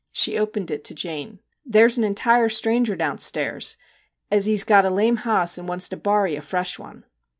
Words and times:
She 0.11 0.35
opened 0.35 0.71
it 0.71 0.83
to 0.85 0.95
Jane.' 0.95 1.41
There 1.63 1.87
's 1.87 1.95
an 1.95 2.03
entire 2.03 2.49
stranger 2.49 2.95
downstairs, 2.95 3.77
ez 4.31 4.47
hez 4.47 4.63
got 4.63 4.83
a 4.83 4.89
lame 4.89 5.17
hoss 5.17 5.59
and 5.59 5.69
wants 5.69 5.87
to 5.89 5.95
borry 5.95 6.35
a 6.35 6.41
fresh 6.41 6.79
one.' 6.79 7.03